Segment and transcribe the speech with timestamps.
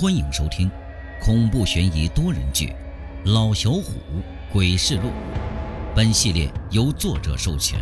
[0.00, 0.66] 欢迎收听
[1.20, 2.68] 恐怖悬疑多人剧
[3.34, 4.00] 《老小虎
[4.50, 5.08] 鬼事录》。
[5.94, 7.78] 本系列由作者授权，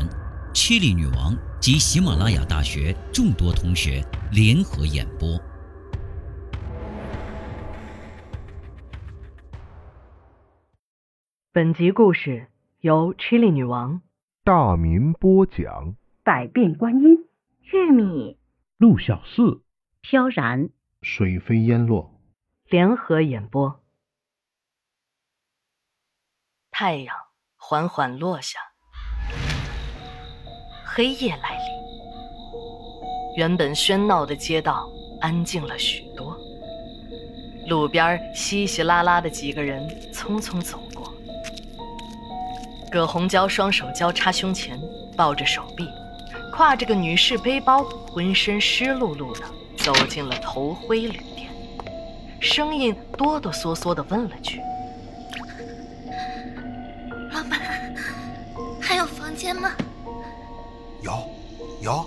[0.53, 5.41] 七里女王及喜马拉雅大学众多同学联合演播。
[11.53, 12.49] 本集故事
[12.81, 14.03] 由 Chili 女王
[14.43, 15.95] 大民播讲，
[16.25, 17.17] 百变观音、
[17.73, 18.37] 玉米、
[18.77, 19.63] 陆小四
[20.01, 20.71] 飘然、
[21.03, 22.13] 水飞烟落。
[22.69, 23.81] 联合演播。
[26.71, 27.15] 太阳
[27.57, 28.59] 缓缓落下，
[30.85, 31.67] 黑夜来临。
[33.37, 34.89] 原本喧闹的街道
[35.21, 36.37] 安静了许多，
[37.69, 41.15] 路边稀稀拉拉的几个人匆匆走过。
[42.91, 44.81] 葛红娇双手交叉胸前，
[45.17, 45.89] 抱着手臂，
[46.53, 49.47] 挎着个女士背包，浑身湿漉漉的
[49.89, 51.49] 走进了头盔旅店，
[52.43, 54.61] 声音哆哆嗦嗦的问了句。
[57.33, 57.59] 老板，
[58.79, 59.73] 还有房间吗？
[61.01, 61.31] 有，
[61.81, 62.05] 有。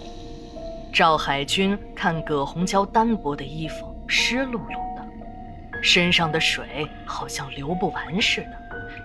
[0.93, 8.61] 赵海军看葛红娇单薄的衣服湿漉漉的，身上的水好像流不完似的，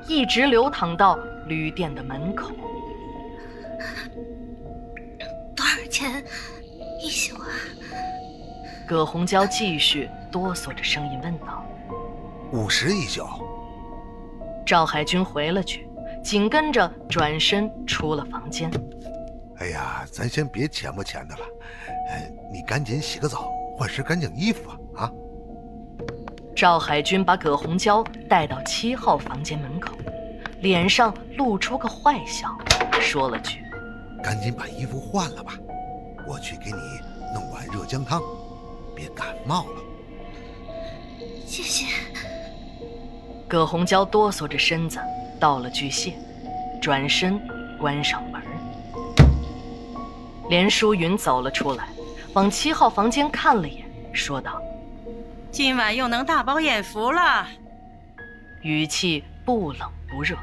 [0.07, 2.51] 一直流淌到旅店的门口。
[5.57, 6.23] 多少钱？
[8.87, 11.65] 葛红娇继续哆嗦着声音问道。
[12.53, 13.27] 五十一宿。
[14.65, 15.89] 赵海军回了句，
[16.23, 18.71] 紧跟着转身出了房间。
[19.59, 21.43] 哎呀，咱先别钱不钱的了，
[22.11, 25.05] 呃，你赶紧洗个澡，换身干净衣服啊！
[25.05, 25.13] 啊。
[26.55, 29.97] 赵海军把葛红娇带到七号房间门口，
[30.61, 32.49] 脸上露出个坏笑，
[33.01, 33.61] 说了句
[34.23, 35.53] ：“赶紧把衣服换了吧，
[36.27, 36.79] 我去给你
[37.35, 38.21] 弄碗热姜汤，
[38.97, 39.83] 别感冒了。”
[41.47, 41.87] 谢谢。
[43.47, 44.99] 葛红娇哆嗦着身子
[45.39, 46.15] 道了句谢，
[46.83, 47.41] 转身
[47.79, 48.43] 关上门。
[50.49, 51.89] 连淑云走了出来，
[52.33, 54.61] 往七号房间看了眼，说道
[55.53, 57.47] ：“今晚又能大饱眼福了。”
[58.63, 60.37] 语气不冷不热，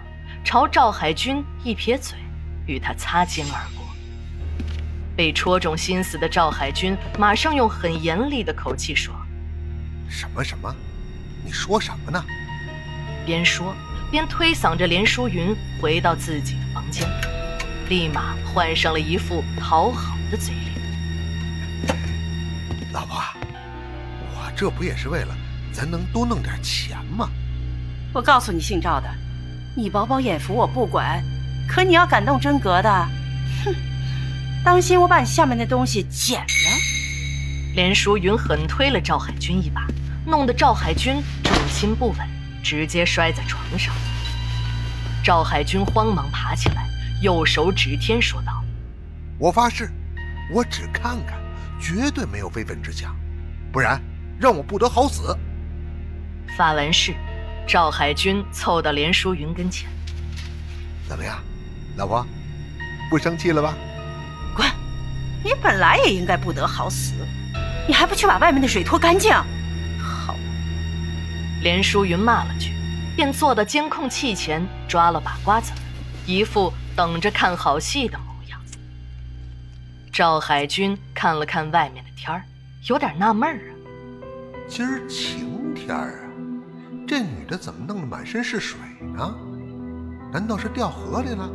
[0.45, 2.17] 朝赵海军一撇嘴，
[2.65, 3.82] 与他擦肩而过。
[5.15, 9.13] 被戳中心思的赵海军马上用很严厉的口气说
[10.09, 10.73] ：“什么什么？
[11.45, 12.23] 你说什么呢？”
[13.25, 13.75] 边说
[14.11, 17.07] 边推搡着连淑云回到自己的房间。
[17.89, 20.73] 立马换上了一副讨好的嘴脸。
[22.93, 23.21] 老婆，
[24.33, 25.35] 我这不也是为了
[25.71, 27.29] 咱能多弄点钱吗？
[28.13, 29.09] 我告诉你，姓赵的，
[29.75, 31.23] 你饱饱眼福我不管，
[31.67, 33.11] 可你要敢动真格的，哼，
[34.63, 36.45] 当心我把你下面的东西剪了。
[37.75, 39.85] 连淑云狠推了赵海军一把，
[40.25, 42.19] 弄得赵海军重心不稳，
[42.63, 43.93] 直接摔在床上。
[45.23, 46.87] 赵海军慌忙爬起来。
[47.21, 48.61] 右手指天说道
[49.39, 49.89] ：“我发誓，
[50.51, 51.39] 我只看看，
[51.79, 53.15] 绝对没有非分之想，
[53.71, 54.01] 不然
[54.37, 55.33] 让我不得好死。”
[56.57, 57.15] 发完誓，
[57.65, 59.89] 赵海军凑到连淑云跟前
[61.07, 61.41] ：“怎么样，
[61.95, 62.27] 老婆，
[63.09, 63.92] 不生气了吧？”“滚！
[65.43, 67.13] 你本来也应该不得好死，
[67.87, 69.31] 你还不去把外面的水拖干净？”
[69.99, 70.35] 好。
[71.61, 72.73] 连淑云骂了句，
[73.15, 75.71] 便坐到监控器前抓了把瓜子，
[76.25, 76.73] 一副。
[76.95, 78.61] 等着看好戏的模样。
[80.11, 82.43] 赵海军看了看外面的天儿，
[82.87, 83.73] 有点纳闷儿啊。
[84.67, 86.29] 今儿晴天儿啊，
[87.07, 88.77] 这女的怎么弄得满身是水
[89.17, 89.35] 呢？
[90.31, 91.49] 难道是掉河里了？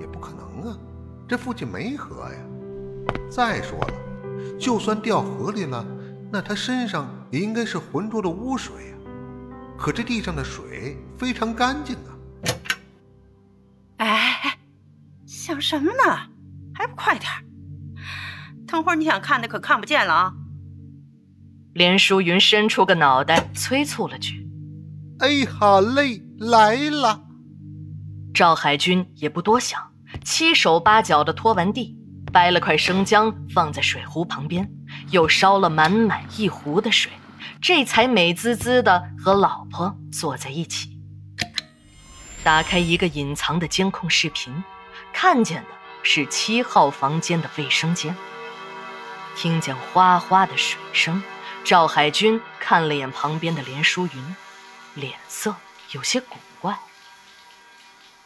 [0.00, 0.76] 也不可能啊，
[1.28, 2.38] 这附近没河呀。
[3.30, 3.94] 再说了，
[4.58, 5.86] 就算掉河里了，
[6.30, 8.96] 那他身上也应该是浑浊的污水呀。
[9.76, 12.10] 可这地上的水非常干净啊。
[13.98, 14.58] 哎
[15.26, 16.18] 想什么呢？
[16.74, 17.30] 还不快点
[18.66, 20.32] 等会儿你想看的可看不见了啊！
[21.74, 24.46] 连淑云伸出个脑袋，催促了句
[25.20, 27.24] ：“哎，好嘞，来了。”
[28.34, 29.80] 赵海军也不多想，
[30.24, 31.97] 七手八脚的拖完地，
[32.30, 34.68] 掰了块生姜放在水壶旁边，
[35.10, 37.10] 又烧了满满一壶的水，
[37.60, 40.98] 这才美滋滋的和老婆坐在一起，
[42.42, 44.62] 打开一个隐藏的监控视频。
[45.12, 45.68] 看见的
[46.02, 48.14] 是七号房间的卫生间，
[49.34, 51.22] 听见哗哗的水声，
[51.64, 54.36] 赵海军看了眼旁边的连淑云，
[54.94, 55.54] 脸色
[55.92, 56.78] 有些古怪。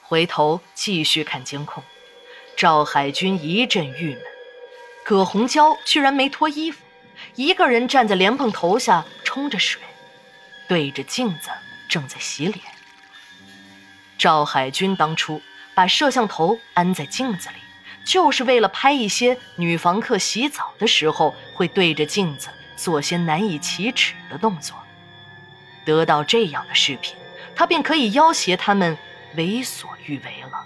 [0.03, 1.83] 回头继续看监控，
[2.63, 4.23] 赵海军一阵郁闷：
[5.03, 6.79] 葛红娇居然没脱衣服，
[7.35, 9.83] 一个人站在莲蓬头下冲着水，
[10.69, 11.51] 对着镜子
[11.89, 12.61] 正在洗脸。
[14.17, 15.43] 赵海军当初
[15.75, 17.57] 把摄像头安在镜子里，
[18.05, 24.77] 就是为了拍一些女房客洗澡的时候会对着镜子做些难以启齿的动作。
[25.85, 27.17] 得到这样的视频，
[27.57, 28.97] 他便可以要挟他们
[29.35, 30.65] 为所欲为了。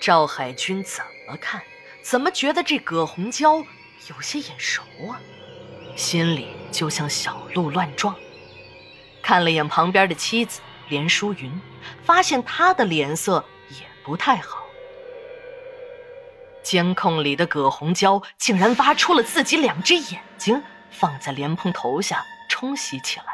[0.00, 1.60] 赵海军怎么看，
[2.02, 3.58] 怎么觉得这葛红娇
[4.08, 5.20] 有些眼熟啊，
[5.94, 8.16] 心里就像小鹿乱撞。
[9.22, 11.60] 看了眼旁边的妻子连淑云，
[12.02, 14.64] 发现她的脸色也不太好。
[16.62, 23.26] 监控里的葛红娇竟然挖出了自己两只眼睛，放在莲蓬头下冲洗起来。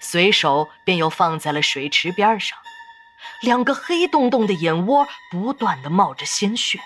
[0.00, 2.58] 随手便又放在了水池边上，
[3.42, 6.80] 两个黑洞洞的眼窝不断的冒着鲜血，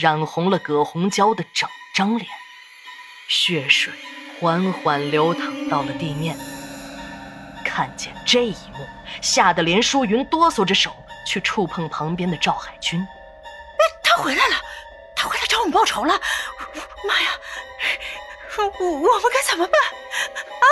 [0.00, 2.28] 染红了葛红娇的整张脸，
[3.28, 3.92] 血水
[4.40, 6.36] 缓缓流淌到了地面。
[7.64, 8.86] 看见这一幕，
[9.20, 10.94] 吓得连淑云哆嗦着手
[11.26, 13.00] 去触碰旁边的赵海军。
[13.00, 14.56] 哎，他回来了，
[15.16, 16.12] 他回来找我们报仇了！
[17.08, 17.30] 妈呀，
[18.56, 19.74] 我我们该怎么办？
[20.60, 20.66] 啊！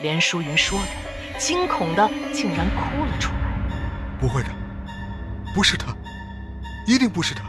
[0.00, 2.93] 连淑云说着，惊恐的竟然哭。
[4.24, 4.48] 不会的，
[5.54, 5.94] 不是他，
[6.86, 7.42] 一定不是他。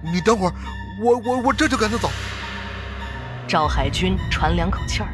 [0.00, 0.54] 你等会儿，
[1.00, 2.08] 我我我这就赶他走。
[3.48, 5.08] 赵海军喘两口气儿，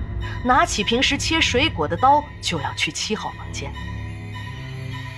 [0.44, 3.72] 拿起平时切水果的刀就要去七号房间。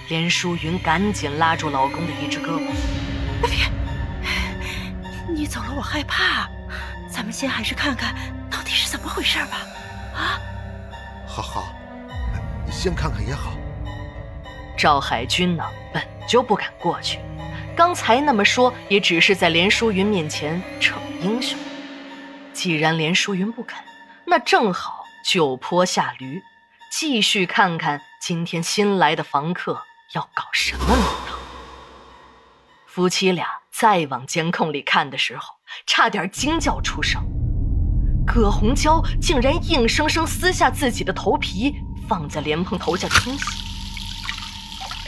[0.08, 2.70] 连淑云赶紧拉住老公的一只胳膊
[3.42, 3.68] ：“别，
[5.28, 6.48] 你走了我害怕。
[7.10, 8.14] 咱们先还是看看
[8.48, 9.58] 到底是怎么回事吧。
[10.14, 10.38] 啊？”
[11.26, 11.74] 好好，
[12.70, 13.57] 先看看也好。
[14.78, 17.18] 赵海军呢，本就不敢过去，
[17.76, 21.58] 刚才那么说，也只是在连淑云面前逞英雄。
[22.52, 23.76] 既然连淑云不肯，
[24.24, 26.40] 那正好就坡下驴，
[26.92, 29.82] 继续看看今天新来的房客
[30.14, 31.36] 要搞什么名堂。
[32.86, 37.20] 夫妻俩再往监控里看的时候，差点惊叫出声。
[38.24, 41.74] 葛红娇竟然硬生生撕下自己的头皮，
[42.08, 43.67] 放在莲蓬头下清洗。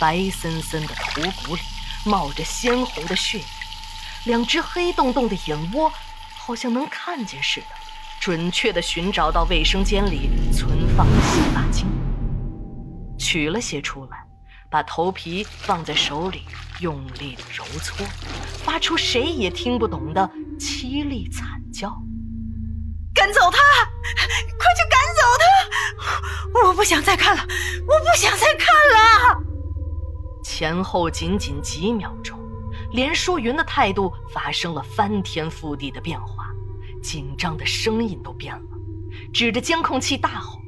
[0.01, 1.61] 白森森的头骨里
[2.07, 3.45] 冒着鲜红的血液，
[4.25, 5.93] 两只黑洞洞的眼窝
[6.39, 7.67] 好像能看见似的，
[8.19, 11.87] 准确地寻找到卫生间里存放的洗发精，
[13.19, 14.25] 取了些出来，
[14.71, 16.45] 把头皮放在手里，
[16.81, 18.07] 用力地揉搓，
[18.65, 20.27] 发出谁也听不懂的
[20.59, 21.95] 凄厉惨叫。
[23.13, 23.59] 赶走他！
[24.57, 26.69] 快去赶走他！
[26.69, 29.50] 我不想再看了，我不想再看了。
[30.53, 32.37] 前后仅仅几秒钟，
[32.91, 36.51] 连淑云的态度发生了翻天覆地的变化，
[37.01, 38.69] 紧张的声音都变了，
[39.33, 40.61] 指着监控器大吼。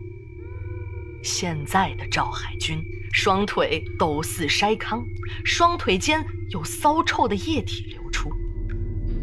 [1.25, 2.81] 现在的赵海军
[3.13, 5.03] 双腿抖似筛糠，
[5.45, 8.31] 双腿间有骚臭的液体流出，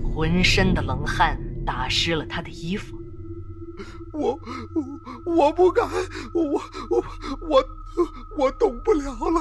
[0.03, 2.97] 浑身的冷汗打湿了他的衣服。
[4.11, 4.38] 我
[5.25, 5.89] 我我不敢，
[6.33, 7.03] 我我
[7.50, 7.63] 我
[8.38, 9.39] 我动不了了。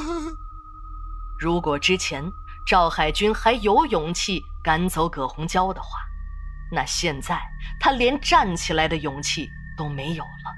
[1.38, 2.24] 如果之前
[2.66, 5.88] 赵海军还有勇气赶走葛红娇的话，
[6.70, 7.40] 那现在
[7.78, 10.52] 他连站起来的勇气都没有了，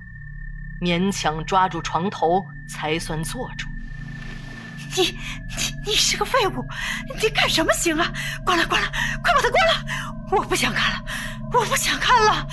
[0.81, 3.69] 勉强抓住床头才算坐住。
[4.97, 6.67] 你你你是个废物！
[7.21, 8.11] 你干什么行啊？
[8.45, 8.89] 关了关了，
[9.23, 10.17] 快把它关了！
[10.33, 11.05] 我不想看了，
[11.53, 12.47] 我不想看了。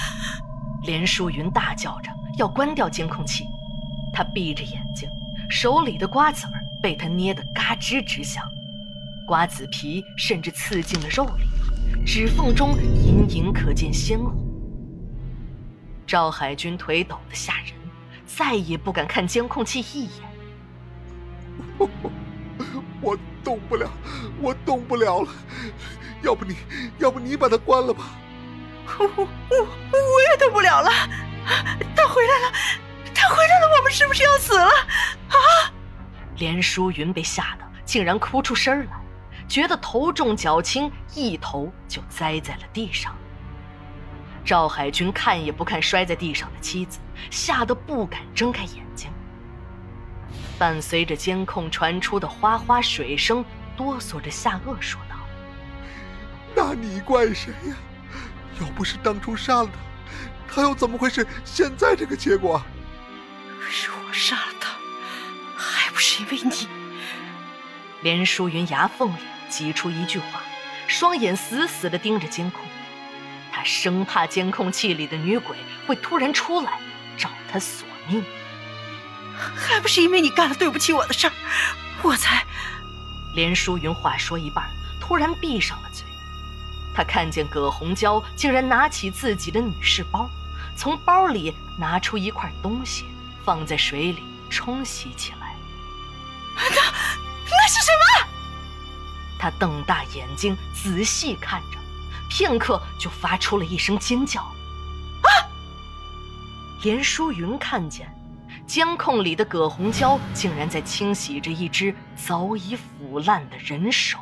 [0.83, 3.45] 连淑云大叫着要关掉监控器，
[4.13, 5.09] 她闭着眼睛，
[5.49, 8.43] 手里的瓜子儿被他捏得嘎吱直响，
[9.25, 14.33] 瓜子皮甚至刺进了肉里，指缝中隐隐可见鲜红。
[16.05, 17.73] 赵海军腿抖得吓人，
[18.25, 20.11] 再也不敢看监控器一眼。
[23.01, 23.89] 我动不了，
[24.41, 25.29] 我动不了了，
[26.21, 26.55] 要不你，
[26.97, 28.05] 要不你把它关了吧。
[28.97, 29.27] 我我
[29.59, 30.89] 我也动不了了，
[31.95, 32.53] 他回来了，
[33.13, 34.69] 他回来了，我们是不是要死了？
[35.27, 35.37] 啊！
[36.37, 38.99] 连淑云被吓得竟然哭出声来，
[39.47, 43.15] 觉得头重脚轻，一头就栽在了地上。
[44.43, 49.11] 赵海军看也不看摔在地上的妻子，吓得不敢睁开眼睛。
[50.57, 53.43] 伴随着监控传出的哗哗水声，
[53.75, 55.15] 哆嗦着下颚说道
[56.55, 57.75] ：“那你怪谁呀？”
[58.59, 59.69] 要不是当初杀了
[60.47, 62.61] 他，他又怎么会是现在这个结果？
[66.19, 66.67] 因为你？
[68.01, 70.41] 连淑云牙缝里挤出一句话，
[70.87, 72.61] 双眼死死地盯着监控。
[73.51, 76.79] 她生怕监控器里的女鬼会突然出来
[77.17, 78.23] 找他索命。
[79.35, 81.33] 还不是因为你干了对不起我的事儿，
[82.03, 82.45] 我才……
[83.33, 84.67] 连淑云话说一半，
[84.99, 86.03] 突然闭上了嘴。
[86.93, 90.29] 她看见葛红娇竟然拿起自己的女士包，
[90.75, 93.05] 从包里拿出一块东西，
[93.43, 95.36] 放在水里冲洗起来。
[96.57, 96.81] 那
[97.49, 98.27] 那是什么？
[99.39, 101.77] 他瞪大眼睛仔细看着，
[102.29, 104.41] 片刻就发出了一声尖叫。
[104.41, 105.29] 啊！
[106.83, 108.11] 连淑云看见。
[108.65, 114.19] 监控里的葛红娇竟然在清洗着一只早已腐烂的人手，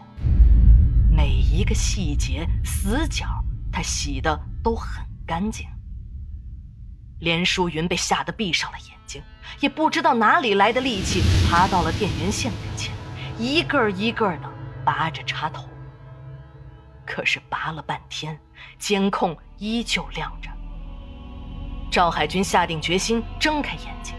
[1.10, 3.26] 每一个细节死角，
[3.72, 5.68] 她洗的都很干净。
[7.20, 9.22] 连淑云被吓得闭上了眼睛，
[9.60, 12.94] 也不知道哪里来的力气，爬到了电源线跟前，
[13.38, 14.50] 一个一个的
[14.84, 15.68] 拔着插头。
[17.06, 18.38] 可是拔了半天，
[18.80, 20.50] 监控依旧亮着。
[21.92, 24.16] 赵海军下定决心，睁开眼睛。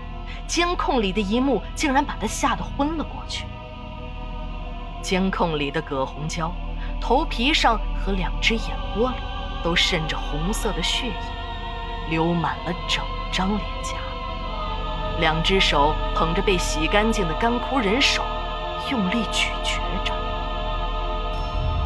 [0.46, 3.44] 监控里的一幕竟然把他吓得昏了过去。
[5.02, 6.52] 监控里的葛红娇，
[7.00, 8.64] 头皮上和两只眼
[8.96, 9.16] 窝里
[9.64, 11.14] 都渗着红色的血液，
[12.08, 13.96] 流满了整张脸颊。
[15.20, 18.24] 两只手捧着被洗干净的干枯人手，
[18.90, 20.14] 用力咀嚼着。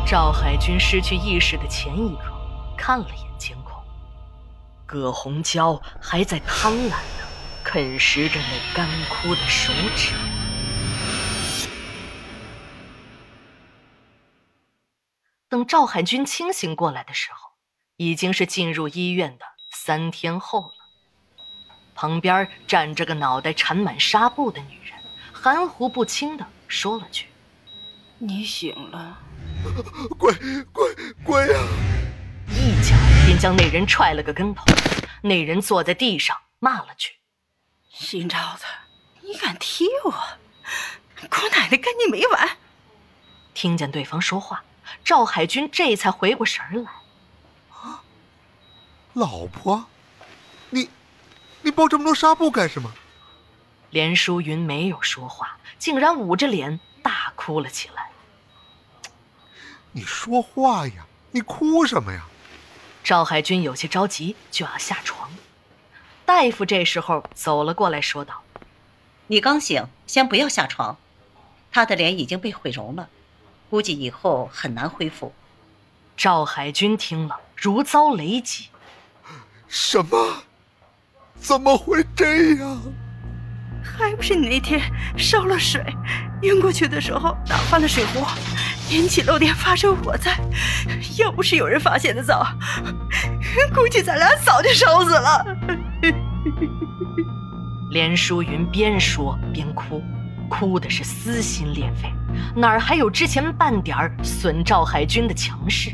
[0.07, 2.33] 赵海军失去意识的前一刻，
[2.77, 3.81] 看了眼监控，
[4.85, 7.21] 葛红娇还在贪婪的。
[7.63, 10.15] 啃食着那干枯的手指。
[15.49, 17.51] 等赵海军清醒过来的时候，
[17.97, 19.45] 已经是进入医院的
[19.83, 20.75] 三天后了。
[21.95, 24.93] 旁边站着个脑袋缠满纱布的女人，
[25.33, 27.25] 含糊不清的说了句
[28.21, 29.19] ：“你醒了。
[30.19, 30.35] ”“鬼
[30.71, 30.95] 鬼
[31.25, 31.59] 鬼呀！”
[32.53, 32.95] 一脚
[33.25, 34.63] 便将那人踹了个跟头。
[35.23, 37.13] 那人坐在地上骂了句。
[37.91, 38.65] 姓赵的，
[39.23, 40.11] 你敢踢我？
[41.31, 42.51] 姑奶奶跟你没完！
[43.55, 44.63] 听见对方说话，
[45.03, 46.91] 赵海军这才回过神来。
[49.11, 49.87] 啊，老婆，
[50.71, 50.89] 你，
[51.63, 52.93] 你包这么多纱布干什么？
[53.91, 58.11] 连淑云没有说话，竟然捂着脸大哭了起来。
[59.93, 61.07] 你说话呀！
[61.33, 62.27] 你哭什么呀？
[63.03, 65.31] 赵海军有些着急，就要下床。
[66.25, 68.43] 大夫这时候走了过来，说道
[69.27, 70.97] ：“你刚醒，先不要下床。
[71.73, 73.09] 他的脸已经被毁容了，
[73.69, 75.33] 估计以后很难恢复。”
[76.17, 78.69] 赵海军听了如遭雷击
[79.71, 80.43] ：“什么？
[81.39, 82.77] 怎么会这样？
[83.83, 84.81] 还不是你那天
[85.17, 85.81] 烧了水，
[86.43, 88.27] 晕过去的时候打翻了水壶，
[88.91, 90.37] 引起漏电发生火灾。
[91.19, 92.45] 要不是有人发现的早，
[93.73, 95.47] 估计咱俩早就烧死了。
[97.93, 100.03] ”连淑云边说边哭，
[100.49, 102.13] 哭的是撕心裂肺，
[102.55, 105.91] 哪儿还有之前半点损赵海军的强势？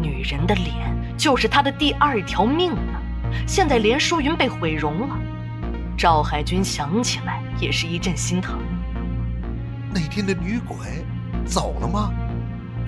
[0.00, 2.92] 女人的脸就是他的第二条命呢。
[3.46, 5.18] 现在连淑云被毁容了，
[5.96, 8.58] 赵海军想起来也是一阵心疼。
[9.92, 10.76] 那天的女鬼
[11.44, 12.12] 走了吗？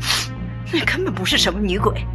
[0.72, 2.06] 那根本不是什么女鬼，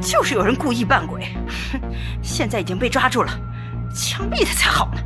[0.00, 1.28] 就是有人故意扮鬼。
[2.20, 3.30] 现在已经被抓住了，
[3.94, 5.00] 枪毙他才好呢。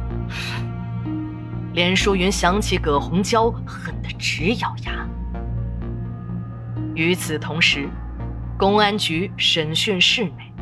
[1.74, 5.06] 连淑云想起葛红娇，恨得直咬牙。
[6.94, 7.88] 与此同时，
[8.60, 10.52] 公安局审讯室内，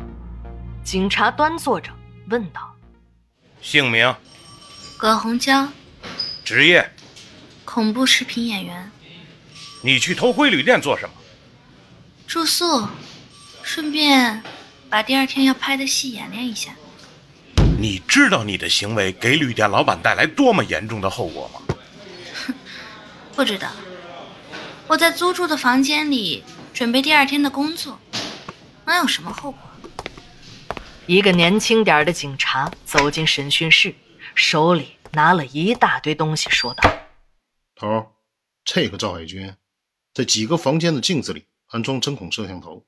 [0.85, 1.91] 警察端坐着，
[2.29, 2.73] 问道
[3.61, 4.15] ：“姓名？
[4.97, 5.67] 葛红娇。
[6.45, 6.89] 职业？
[7.65, 8.89] 恐怖视频演员。
[9.81, 11.13] 你去偷窥旅店做什么？”
[12.25, 12.87] 住宿，
[13.63, 14.41] 顺便
[14.89, 16.71] 把第二天要拍的戏演练一下。
[17.77, 21.75] 你知道你的行为给旅店老板带来多么严重的后果吗？
[22.47, 22.53] 哼，
[23.35, 23.69] 不知道。
[24.87, 26.45] 我在租住的房间里
[26.79, 27.99] 准备第二天的工作，
[28.85, 29.59] 能有什么后果？
[31.07, 33.93] 一个年轻点的警察走进审讯室，
[34.33, 36.89] 手里拿了一大堆东西，说道
[37.75, 38.13] ：“头，
[38.63, 39.53] 这个赵海军，
[40.13, 42.85] 在几个房间的镜子里。”安装针孔摄像头，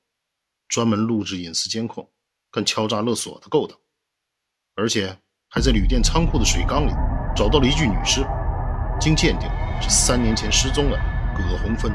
[0.68, 2.10] 专门录制隐私监控，
[2.50, 3.76] 跟敲诈勒索的勾当，
[4.74, 5.14] 而且
[5.50, 6.92] 还在旅店仓库的水缸里
[7.36, 8.24] 找到了一具女尸，
[8.98, 9.50] 经鉴定
[9.82, 10.96] 是三年前失踪的
[11.36, 11.92] 葛红芬，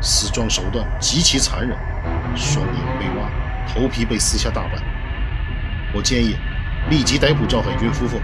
[0.00, 1.76] 死状手段极其残忍，
[2.36, 3.28] 双眼被挖，
[3.72, 4.82] 头皮被撕下大半。
[5.92, 6.36] 我建议
[6.90, 8.20] 立即逮捕赵海军夫妇，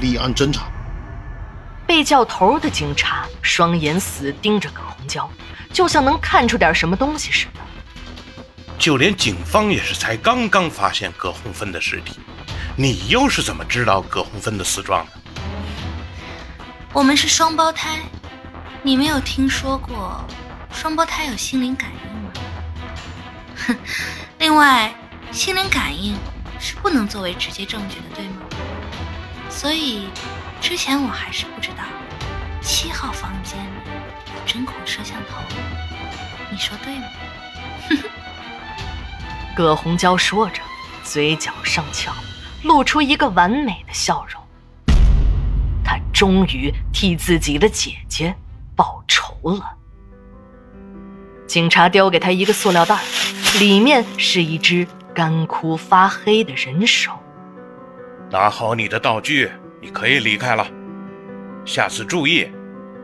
[0.00, 0.64] 立案侦查。
[1.86, 5.30] 被叫头的警察双眼死盯着葛红娇。
[5.72, 7.60] 就像能看出点什么东西似的。
[8.78, 12.20] 就连警方也是才刚刚发现葛红芬的尸体，
[12.76, 15.12] 你又是怎么知道葛红芬的死状的？
[16.92, 18.00] 我们是双胞胎，
[18.82, 20.22] 你没有听说过
[20.72, 22.30] 双胞胎有心灵感应吗？
[23.66, 23.76] 哼，
[24.38, 24.92] 另外，
[25.30, 26.16] 心灵感应
[26.58, 28.42] 是不能作为直接证据的，对吗？
[29.48, 30.08] 所以，
[30.60, 31.84] 之前我还是不知道
[32.60, 33.58] 七号房间
[34.26, 35.42] 有针孔摄像头，
[36.50, 37.06] 你说对吗？
[39.54, 40.62] 葛红娇说着，
[41.04, 42.12] 嘴角上翘，
[42.62, 44.42] 露出一个完美的笑容。
[45.84, 48.34] 他终于替自己的姐姐
[48.74, 49.76] 报仇了。
[51.52, 52.98] 警察丢给他一个塑料袋，
[53.60, 57.12] 里面是一只干枯发黑的人手。
[58.30, 60.66] 拿好你的道具，你可以离开了。
[61.66, 62.50] 下次注意，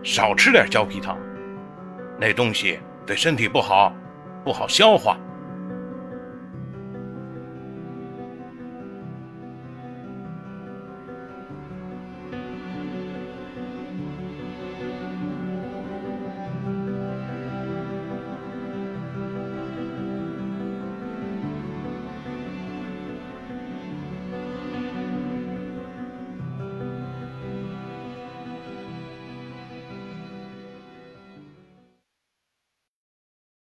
[0.02, 1.14] 少吃点胶皮糖，
[2.18, 3.92] 那东西对身体不好，
[4.42, 5.18] 不好消化。